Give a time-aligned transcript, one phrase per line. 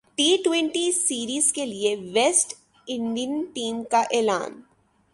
[0.17, 2.53] T twenty series کیلئے West
[2.87, 4.59] Indian team کااعلان